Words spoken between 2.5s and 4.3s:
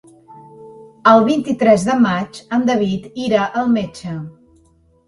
en David irà al metge.